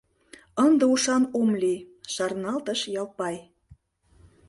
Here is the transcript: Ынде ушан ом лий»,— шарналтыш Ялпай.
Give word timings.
Ынде 0.65 0.85
ушан 0.93 1.23
ом 1.39 1.49
лий»,— 1.61 1.87
шарналтыш 2.13 2.79
Ялпай. 3.01 3.37